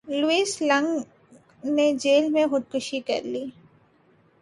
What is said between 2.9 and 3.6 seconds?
کر لی